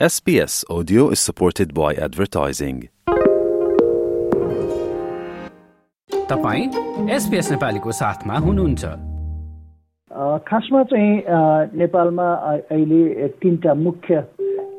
[0.00, 2.78] SBS Audio is supported by advertising.
[6.30, 6.64] तपाईँ
[7.16, 8.82] SPS नेपालीको साथमा हुनुहुन्छ।
[10.50, 11.12] खासमा चाहिँ
[11.78, 12.26] नेपालमा
[12.74, 14.14] अहिले तिनवटा मुख्य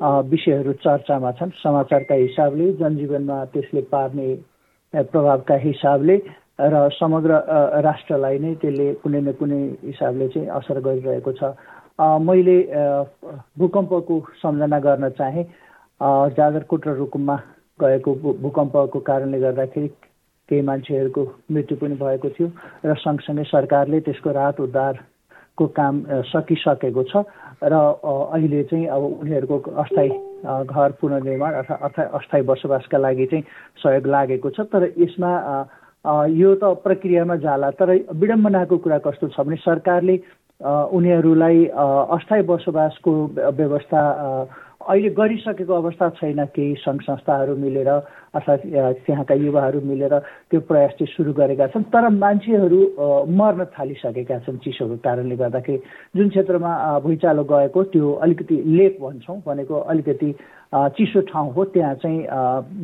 [0.04, 4.28] विषयहरू चर्चामा छन्। समाचारका हिसाबले जनजीवनमा त्यसले पार्ने
[5.16, 6.16] प्रभावका हिसाबले
[6.60, 7.32] र समग्र
[7.88, 9.64] राष्ट्रलाई नै त्यसले कुनै न कुनै
[9.96, 11.56] हिसाबले चाहिँ असर गरिरहेको छ।
[12.00, 12.58] मैले
[13.60, 15.44] भूकम्पको सम्झना गर्न चाहेँ
[16.36, 17.36] जागरकोट र रुकुममा
[17.80, 19.88] गएको भूकम्पको कारणले गर्दाखेरि
[20.50, 22.48] केही मान्छेहरूको मृत्यु पनि भएको थियो
[22.86, 26.04] र सँगसँगै सरकारले त्यसको राहत उद्धारको काम
[26.36, 27.24] सकिसकेको छ
[27.64, 30.10] र अहिले चाहिँ अब उनीहरूको अस्थायी
[30.68, 33.44] घर पुनर्निर्माण अथवा अथवा अस्थायी बसोबासका लागि चाहिँ
[33.80, 35.32] सहयोग लागेको छ। तर यसमा
[36.30, 40.18] यो त प्रक्रियामा जाला तर विडम्बनाको कुरा कस्तो छ भने सरकारले
[40.62, 43.12] उनीहरूलाई अस्थायी बसोबासको
[43.54, 44.02] व्यवस्था
[44.86, 48.64] अहिले गरिसकेको अवस्था छैन केही सङ्घ संस्थाहरू मिलेर अर्थात्
[49.02, 50.14] त्यहाँका युवाहरू मिलेर
[50.52, 52.80] त्यो प्रयास चाहिँ सुरु गरेका छन् तर मान्छेहरू
[53.34, 55.82] मर्न थालिसकेका छन् चिसोको कारणले गर्दाखेरि।
[56.16, 56.72] जुन क्षेत्रमा
[57.02, 60.34] भुइँचालो गएको त्यो अलिकति लेक भन्छौँ भनेको अलिकति
[60.94, 62.20] चिसो ठाउँ हो त्यहाँ चाहिँ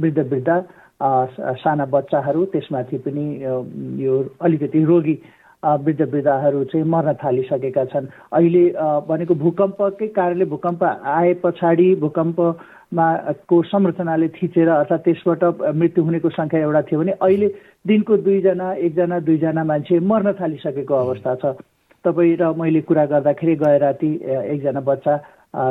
[0.01, 0.49] वृद्ध वृद्ध
[1.59, 3.25] साना बच्चाहरू त्यसमाथि पनि
[4.03, 5.15] यो अलिकति रोगी
[5.63, 8.63] वृद्ध वृद्धाहरू चाहिँ मर्न थालिसकेका छन्। अहिले
[9.07, 13.07] भनेको भूकम्पकै कारणले भूकम्प आए पछाडि भूकम्पमा
[13.45, 15.43] को संरचनाले थिचेर अर्थात् त्यसबाट
[15.75, 17.47] मृत्यु हुनेको सङ्ख्या एउटा थियो भने अहिले
[17.87, 21.53] दिनको दुईजना एकजना दुईजना मान्छे मर्न थालिसकेको अवस्था छ।
[22.05, 25.13] तपाईँ र मैले कुरा गर्दाखेरि गए राति एकजना बच्चा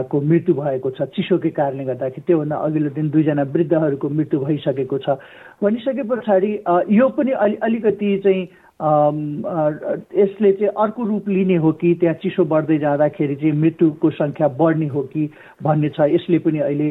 [0.06, 5.18] को मृत्यु भएको छ। चिसोकै कारणले गर्दाखेरि त्योभन्दा अघिल्लो दिन दुईजना वृद्धहरूको मृत्यु भइसकेको छ।
[5.58, 6.52] भनिसके पछाडि
[6.94, 8.46] यो पनि अलि अलिकति चाहिँ
[8.80, 14.86] यसले चाहिँ अर्को रूप लिने हो कि त्यहाँ चिसो बढ्दै जाँदाखेरि चाहिँ मृत्युको सङ्ख्या बढ्ने
[14.88, 15.28] हो कि
[15.62, 16.88] भन्ने छ। यसले पनि अहिले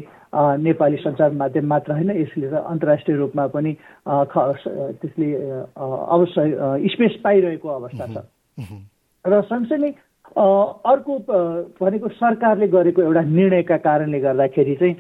[0.62, 3.72] नेपाली सञ्चार माध्यम मात्र होइन यसले त अन्तर्राष्ट्रिय रूपमा पनि
[4.06, 5.30] त्यसले
[5.74, 6.42] अवश्य
[6.94, 8.18] स्पेस पाइरहेको अवस्था छ।
[9.26, 9.92] र सँगसँगै
[10.38, 11.14] अर्को
[11.82, 14.96] भनेको सरकारले गरेको एउटा निर्णयका कारणले गर्दाखेरि चाहिँ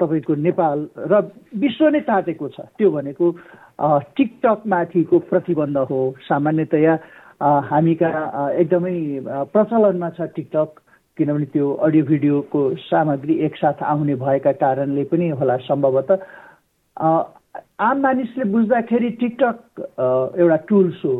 [0.00, 1.14] तपाईँको नेपाल र
[1.62, 3.26] विश्व नै तातेको छ। त्यो भनेको
[3.80, 6.94] टिकटकमाथिको प्रतिबन्ध हो। सामान्यतया
[7.70, 8.94] हामी कहाँ एकदमै
[9.52, 10.80] प्रचलनमा छ टिकटक
[11.18, 16.18] किनभने त्यो अडियो भिडियोको सामग्री एकसाथ आउने भएका कारणले पनि होला सम्भवतः।
[16.96, 19.58] आम मानिसले बुझ्दाखेरि टिकटक
[20.40, 21.14] एउटा टुल्स हो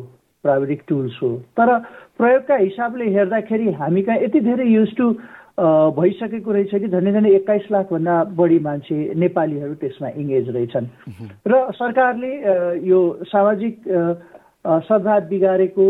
[0.44, 1.78] प्राविधिक टुल्स हो। तर
[2.18, 5.12] प्रयोगका हिसाबले हेर्दाखेरि हामी कहाँ यति धेरै युज टु
[5.58, 10.86] भइसकेको रहेछ कि झन्डै झन्डै एक्काइस लाखभन्दा बढी मान्छे नेपालीहरू त्यसमा इङ्गेज रहेछन्।
[11.46, 12.32] र सरकारले
[12.88, 13.76] यो सामाजिक
[14.88, 15.86] सद्भाव बिगारेको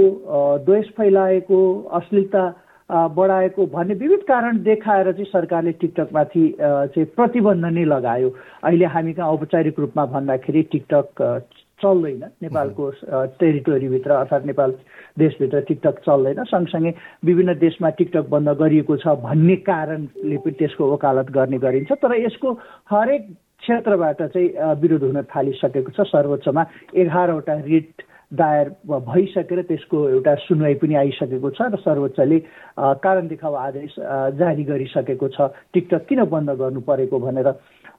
[0.67, 1.61] द्वेष फैलाएको
[1.95, 2.45] अश्लीलता
[2.91, 8.28] बढाएको भन्ने विविध कारण देखाएर चाहिँ सरकारले टिकटकमाथि चाहिँ प्रतिबन्ध नै लगायो।
[8.65, 11.22] अहिले हामी कहाँ औपचारिक रूपमा भन्दाखेरि टिकटक
[11.82, 12.84] चल्दैन। नेपालको
[13.43, 14.70] टेरिटोरीभित्र अर्थात् नेपाल
[15.19, 16.93] देशभित्र टिकटक चल्दैन। सँगसँगै
[17.25, 22.53] विभिन्न देशमा टिकटक बन्द गरिएको छ भन्ने कारणले पनि त्यसको वकालत गर्ने गरिन्छ। तर यसको
[22.91, 23.22] हरेक
[23.62, 24.48] क्षेत्रबाट चाहिँ
[24.81, 26.62] विरोध हुन थालिसकेको छ। सर्वोच्चमा
[26.94, 32.38] एघारवटा रिट दायर भइसकेर त्यसको एउटा सुनवाई पनि आइसकेको छ र सर्वोच्चले
[33.04, 33.94] कारण देखाउ आदेश
[34.41, 37.48] जारी गरिसकेको छ। टिकटक किन बन्द गर्नु परेको भनेर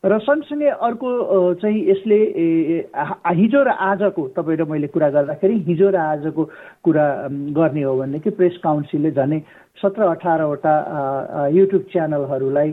[0.03, 1.09] र सँगसँगै अर्को
[1.63, 2.19] चाहिँ यसले
[3.39, 6.43] हिजो र आजको तपाईँ र मैले कुरा गर्दाखेरि हिजो र आजको
[6.83, 7.05] कुरा
[7.55, 9.39] गर्ने हो भनेदेखि प्रेस काउन्सिलले झनै
[9.79, 10.73] सत्र अठारवटा
[11.55, 12.69] युट्युब च्यानलहरूलाई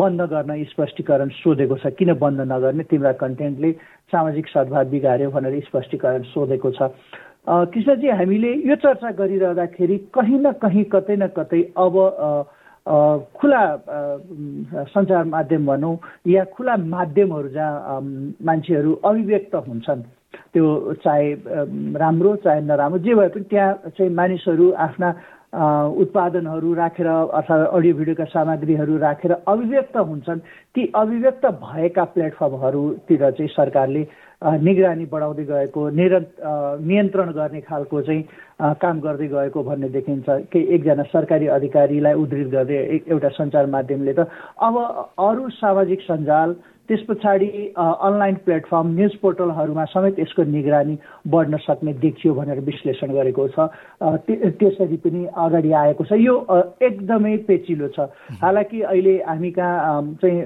[0.00, 2.82] बन्द गर्न स्पष्टीकरण सोधेको छ। किन बन्द नगर्ने?
[2.88, 3.72] तिम्रा कन्टेन्टले
[4.12, 6.88] सामाजिक सद्भाव बिगार्यो भनेर स्पष्टीकरण सोधेको छ।
[7.44, 11.94] कृष्णजी हामीले यो चर्चा गरिरहँदाखेरि कहीँ न कहीँ कतै न कतै अब
[12.86, 13.62] खुला
[14.94, 18.00] सञ्चार माध्यम भनौँ या खुला माध्यमहरू जहाँ
[18.46, 20.02] मान्छेहरू अभिव्यक्त हुन्छन्
[20.54, 21.32] त्यो चाहे
[21.98, 25.08] राम्रो चाहे नराम्रो जे भए पनि त्यहाँ चाहिँ मानिसहरू आफ्ना
[25.98, 30.38] उत्पादनहरू राखेर अथवा अडियो भिडियोका सामग्रीहरू राखेर अभिव्यक्त हुन्छन्।
[30.74, 34.02] ती अभिव्यक्त भएका प्लेटफर्महरूतिर चाहिँ सरकारले
[34.42, 36.12] निगरानी बढाउँदै गएको निर
[36.84, 38.22] नियन्त्रण गर्ने खालको चाहिँ
[38.76, 42.76] काम गर्दै गएको भन्ने देखिन्छ। केही एकजना सरकारी अधिकारीलाई उद्धित गर्दै
[43.08, 44.28] एउटा सञ्चार माध्यमले त।
[44.60, 44.74] अब
[45.18, 46.50] अरू सामाजिक सञ्जाल
[46.88, 47.46] त्यस पछाडि
[47.76, 50.98] अनलाइन प्लेटफर्म न्युज पोर्टलहरूमा समेत यसको निगरानी
[51.28, 53.68] बढ्न सक्ने देखियो भनेर विश्लेषण गरेको छ।
[54.58, 56.34] त्यसरी पनि अगाडि आएको छ। यो
[56.82, 58.08] एकदमै पेचिलो छ।
[58.42, 60.40] हालाकि अहिले हामी कहाँ चाहिँ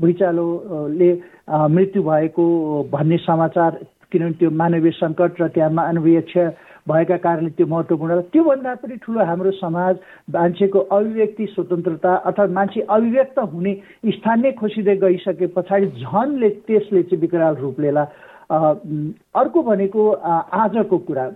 [0.00, 1.10] भुइँचालोले
[1.50, 2.44] मृत्यु भएको
[2.92, 3.78] भन्ने समाचार
[4.12, 6.48] किनभने त्यो मानवीय सङ्कट र त्यहाँ मानवीय क्षय
[6.88, 9.96] भएका कारणले त्यो महत्त्वपूर्ण त्योभन्दा पनि ठुलो हाम्रो समाज
[10.34, 13.74] मान्छेको अभिव्यक्ति स्वतन्त्रता अर्थात् मान्छे अभिव्यक्त हुने
[14.16, 18.04] स्थान नै खोसिँदै गइसके पछाडि झनले त्यसले चाहिँ विकराल रूप लिएला।
[18.50, 21.26] अर्को भनेको आजको कुरा।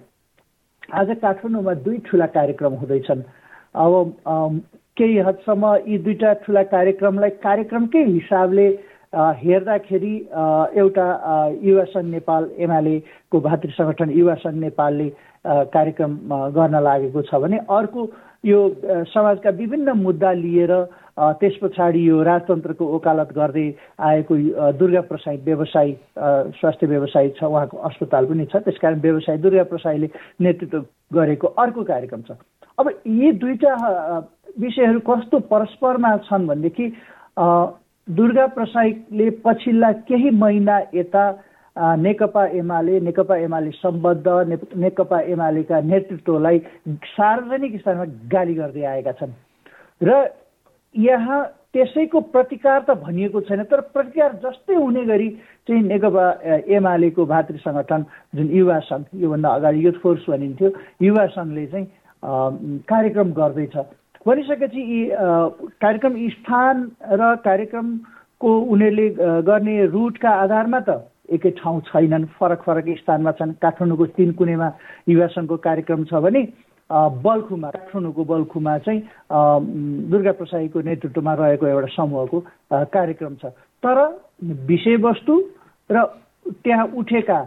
[0.94, 3.22] आज काठमाडौँमा दुई ठुला कार्यक्रम हुँदैछन्।
[3.74, 3.94] अब
[4.96, 8.66] केही हदसम्म यी दुईवटा ठुला कार्यक्रमलाई कार्यक्रमकै हिसाबले
[9.16, 10.14] हेर्दाखेरि
[10.82, 11.06] एउटा
[11.62, 15.08] युवा सङ्घ नेपाल एमालेको भातृ सङ्गठन युवा सङ्घ नेपालले
[15.72, 16.12] कार्यक्रम
[16.56, 18.06] गर्न लागेको छ भने अर्को
[18.44, 18.60] यो
[19.12, 20.72] समाजका विभिन्न मुद्दा लिएर
[21.40, 23.66] त्यस पछाडि यो राजतन्त्रको ओकालत गर्दै
[24.08, 24.36] आएको
[24.80, 25.96] दुर्गा प्रसाई व्यवसायी
[26.60, 30.08] स्वास्थ्य व्यवसायी छ उहाँको अस्पताल पनि छ। त्यसकारण व्यवसायी दुर्गा प्रसाईले
[30.40, 30.84] नेतृत्व
[31.14, 32.36] गरेको अर्को कार्यक्रम छ।
[32.78, 33.72] अब यी दुईवटा
[34.60, 36.86] विषयहरू कस्तो परस्परमा छन् भनेदेखि
[38.08, 41.24] दुर्गा प्रसाईले पछिल्ला केही महिना यता
[41.76, 44.26] नेकपा एमाले नेकपा एमाले सम्बद्ध
[44.78, 46.58] नेकपा एमालेका नेतृत्वलाई
[46.88, 49.32] सार्वजनिक स्तरमा गाली गर्दै आएका छन्।
[50.00, 50.10] र
[50.94, 51.42] यहाँ
[51.74, 55.28] त्यसैको प्रतिकार त भनिएको छैन तर प्रतिकार जस्तै हुने गरी
[55.68, 56.24] चाहिँ नेकपा
[56.78, 58.04] एमालेको भातृ सङ्गठन
[58.34, 60.68] जुन युवा सङ्घ योभन्दा अगाडि युथ फोर्स भनिन्थ्यो
[61.02, 61.86] युवा सङ्घले चाहिँ
[62.88, 63.76] कार्यक्रम गर्दैछ।
[64.26, 65.00] भनिसकेपछि यी
[65.82, 66.76] कार्यक्रम स्थान
[67.14, 69.08] र कार्यक्रमको उनीहरूले
[69.46, 70.98] गर्ने रुटका आधारमा त
[71.30, 74.68] एकै ठाउँ छैनन् फरक फरक स्थानमा छन्। काठमाडौँको तिन कुनेमा
[75.08, 76.42] युवा सङ्घको कार्यक्रम छ भने
[77.22, 79.00] बल्खुमा काठमाडौँको बल्खुमा चाहिँ
[80.10, 82.38] दुर्गा प्रसाईको नेतृत्वमा रहेको एउटा समूहको
[82.94, 83.98] कार्यक्रम छ। तर
[84.66, 85.34] विषयवस्तु
[85.90, 86.04] र
[86.62, 87.40] त्यहाँ उठेका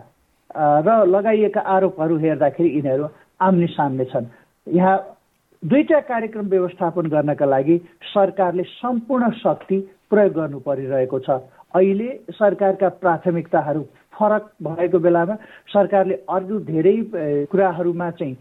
[0.87, 3.05] र लगाइएका आरोपहरू हेर्दाखेरि यिनीहरू
[3.39, 4.25] आम्ने सामने छन्।
[4.67, 4.97] यहाँ
[5.63, 9.77] दुईवटा कार्यक्रम व्यवस्थापन गर्नका लागि सरकारले सम्पूर्ण शक्ति
[10.09, 11.29] प्रयोग गर्नु परिरहेको छ।
[11.75, 13.81] अहिले सरकारका प्राथमिकताहरू
[14.15, 15.35] फरक भएको बेलामा
[15.67, 16.95] सरकारले अरू धेरै
[17.51, 18.35] कुराहरूमा चाहिँ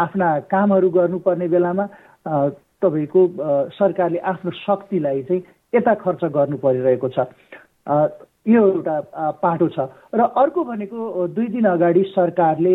[0.00, 1.86] आफ्ना कामहरू गर्नुपर्ने बेलामा
[2.24, 3.22] तपाईँको
[3.76, 5.42] सरकारले आफ्नो शक्तिलाई चाहिँ
[5.74, 7.28] यता खर्च गर्नु परिरहेको छ।
[8.48, 9.00] यो एउटा
[9.44, 9.84] पाटो छ।
[10.16, 12.74] र अर्को भनेको दुई दिन अगाडि सरकारले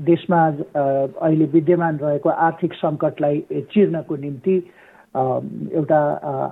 [0.00, 0.40] देशमा
[0.72, 4.56] अहिले विद्यमान रहेको आर्थिक सङ्कटलाई चिर्नको निम्ति
[5.76, 6.00] एउटा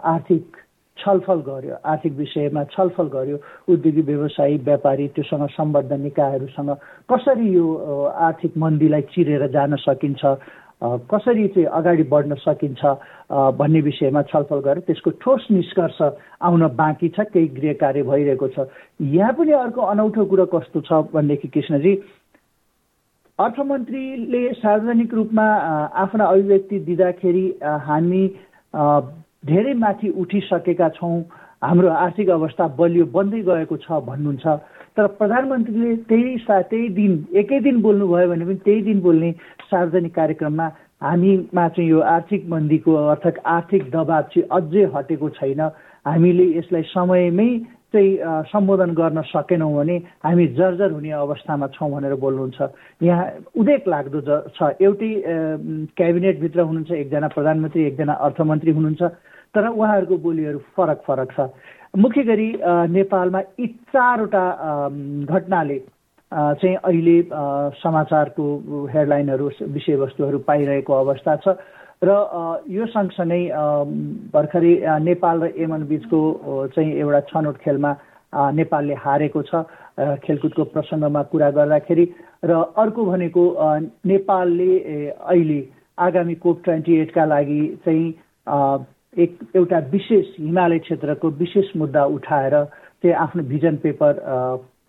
[0.05, 0.57] आर्थिक
[0.99, 3.37] छलफल गर्यो आर्थिक विषयमा छलफल गर्यो।
[3.73, 6.71] उद्योगी व्यवसायी व्यापारी त्योसँग सम्बद्ध निकायहरूसँग
[7.09, 7.67] कसरी यो
[8.29, 10.23] आर्थिक मन्दीलाई चिरेर जान सकिन्छ?
[10.83, 12.85] कसरी चाहिँ अगाडि बढ्न सकिन्छ
[13.59, 16.01] भन्ने विषयमा छलफल गरेर त्यसको ठोस निष्कर्ष
[16.43, 18.67] आउन बाँकी छ केही गृह कार्य भइरहेको छ।
[19.01, 21.95] यहाँ पनि अर्को अनौठो कुरो कस्तो छ भनेदेखि कृष्णजी
[23.39, 25.47] अर्थमन्त्रीले सार्वजनिक रूपमा
[26.05, 27.47] आफ्ना अभिव्यक्ति दिँदाखेरि
[27.85, 28.27] हामी
[28.75, 31.21] धेरै माथि उठिसकेका छौँ।
[31.63, 34.47] हाम्रो आर्थिक अवस्था बलियो बन्दै गएको छ भन्नुहुन्छ।
[34.97, 39.31] तर प्रधानमन्त्रीले त्यही सा त्यही दिन एकै दिन बोल्नुभयो भने पनि त्यही दिन बोल्ने
[39.71, 40.67] सार्वजनिक कार्यक्रममा
[41.01, 45.61] हामीमा चाहिँ यो आर्थिक मन्दीको अर्थात् आर्थिक दबाब चाहिँ अझै हटेको छैन।
[46.07, 47.49] हामीले यसलाई समयमै
[47.93, 48.11] चाहिँ
[48.51, 52.59] सम्बोधन गर्न सकेनौँ भने हामी जर्जर हुने अवस्थामा छौँ भनेर बोल्नुहुन्छ।
[53.03, 53.27] यहाँ
[53.61, 54.21] उदेक लाग्दो
[54.57, 55.13] छ एउटै
[55.97, 59.03] क्याबिनेटभित्र हुनुहुन्छ एकजना प्रधानमन्त्री एकजना अर्थमन्त्री हुनुहुन्छ।
[59.55, 61.49] तर उहाँहरूको बोलीहरू फरक फरक छ।
[61.97, 62.49] मुख्य गरी
[62.91, 64.45] नेपालमा यी चारवटा
[65.29, 65.79] घटनाले
[66.33, 67.17] चाहिँ अहिले
[67.77, 68.45] समाचारको
[68.87, 71.57] हेडलाइनहरू विषयवस्तुहरू पाइरहेको अवस्था छ
[72.03, 72.11] र
[72.71, 73.43] यो सँगसँगै
[74.33, 76.21] भर्खरै नेपाल र यमन बिचको
[76.75, 77.93] चाहिँ एउटा छनौट खेलमा
[78.55, 79.67] नेपालले हारेको छ।
[80.23, 82.05] खेलकुदको प्रसङ्गमा कुरा गर्दाखेरि
[82.45, 83.43] र अर्को भनेको
[84.07, 84.73] नेपालले
[85.11, 85.61] अहिले
[85.99, 88.07] आगामी कोप ट्वेन्टी एटका लागि चाहिँ
[89.19, 92.55] एक एउटा विशेष हिमालय क्षेत्रको विशेष मुद्दा उठाएर
[93.03, 94.13] चाहिँ आफ्नो भिजन पेपर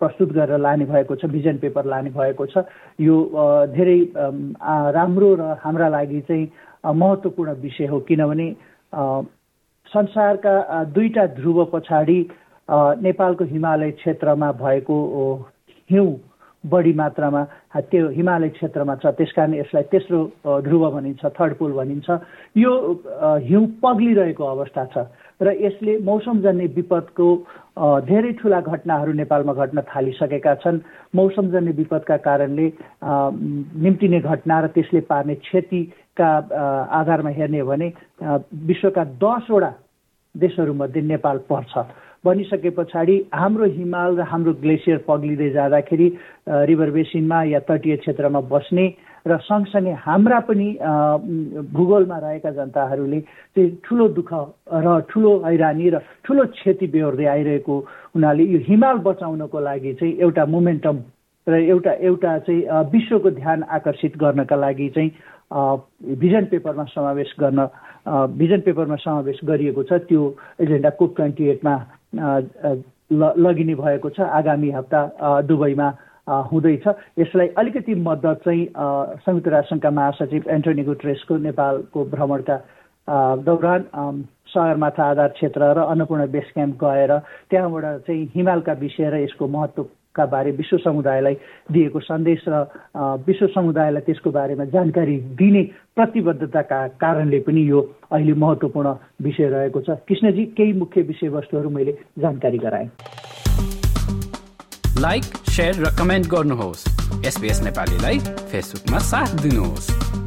[0.00, 2.64] प्रस्तुत गरेर लाने भएको छ भिजन पेपर लाने भएको छ।
[3.00, 3.16] यो
[3.74, 3.98] धेरै
[4.94, 6.46] राम्रो र हाम्रा लागि चाहिँ
[6.94, 8.50] महत्त्वपूर्ण विषय हो किनभने
[9.90, 12.20] संसारका दुईवटा ध्रुव पछाडि
[13.02, 14.98] नेपालको हिमालय क्षेत्रमा भएको
[15.90, 16.10] हिउँ
[16.64, 17.42] बढी मात्रामा
[17.90, 20.20] त्यो हिमालय क्षेत्रमा छ त्यस कारण यसलाई तेस्रो
[20.62, 22.10] ध्रुव भनिन्छ थर्ड पोल भनिन्छ।
[22.56, 22.72] यो
[23.48, 24.96] हिउँ पग्लिरहेको अवस्था छ
[25.42, 27.26] र यसले मौसमजन्य विपदको
[28.06, 30.78] धेरै ठुला घटनाहरू नेपालमा घट्न थालिसकेका छन्।
[31.14, 32.66] मौसमजन्य विपदका कारणले
[33.02, 36.30] निम्तिने घटना र त्यसले पार्ने क्षतिका
[37.00, 37.88] आधारमा हेर्ने हो भने
[38.70, 39.70] विश्वका दसवटा
[40.34, 41.74] देशहरूमध्ये नेपाल पर्छ।
[42.24, 46.06] बनिसके पछाडि हाम्रो हिमाल र हाम्रो ग्लेसियर पग्लिँदै जाँदाखेरि
[46.64, 48.86] रिभर बेसिनमा या तटीय क्षेत्रमा बस्ने
[49.26, 50.68] र सँगसँगै हाम्रा पनि
[51.68, 53.20] भूगोलमा रहेका जनताहरूले
[53.56, 54.32] चाहिँ ठुलो दुःख
[54.76, 57.78] र ठुलो हैरानी र ठुलो क्षति बेहोर्दै आइरहेको
[58.14, 61.02] हुनाले यो हिमाल बचाउनको लागि चाहिँ एउटा मोमेन्टम
[61.46, 65.10] र एउटा एउटा चाहिँ विश्वको ध्यान आकर्षित गर्नका लागि चाहिँ
[66.16, 67.66] भिजन पेपरमा समावेश गर्न
[68.36, 70.22] भिजन पेपरमा समावेश गरिएको छ त्यो
[70.60, 71.74] एजेन्डा कोप ट्वेन्टी एटमा
[72.14, 75.88] लगिने भएको छ। आगामी हप्ता दुबईमा
[76.52, 76.86] हुँदैछ।
[77.18, 78.66] यसलाई अलिकति मद्दत चाहिँ
[79.20, 82.56] संयुक्त राष्ट्रसङ्घका महासचिव एन्टोनी गुट्रेसको नेपालको भ्रमणका
[83.42, 83.82] दौरान
[84.48, 87.18] सगरमाथा आधार क्षेत्र र अन्नपूर्ण बेस क्याम्प गएर
[87.50, 89.46] त्यहाँबाट चाहिँ हिमालका विषय र यसको
[90.12, 91.34] महत्त्वका बारे विश्व समुदायलाई
[91.72, 92.68] दिएको सन्देश र
[93.26, 95.62] विश्व समुदायलाई त्यसको बारेमा जानकारी दिने
[95.96, 97.80] प्रतिबद्धताका कारणले पनि यो
[98.12, 98.88] अहिले महत्त्वपूर्ण
[99.22, 102.88] विषय रहेको छ। कृष्णजी केही मुख्य विषयवस्तुहरू मैले जानकारी गराएँ।
[105.00, 105.24] लाइक
[105.80, 106.84] र कमेन्ट गर्नुहोस्।
[107.64, 108.18] नेपालीलाई
[108.52, 110.21] फेसबुकमा साथ दिनुहोस्।